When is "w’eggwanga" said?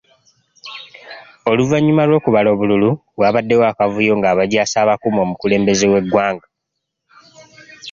5.91-6.45